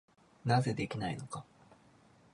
[0.45, 1.45] なぜできないのか。